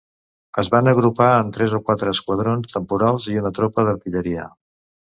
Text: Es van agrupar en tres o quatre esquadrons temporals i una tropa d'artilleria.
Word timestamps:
Es 0.61 0.69
van 0.75 0.89
agrupar 0.91 1.27
en 1.43 1.51
tres 1.57 1.75
o 1.81 1.83
quatre 1.91 2.17
esquadrons 2.17 2.75
temporals 2.79 3.31
i 3.37 3.41
una 3.45 3.57
tropa 3.61 3.89
d'artilleria. 3.91 4.53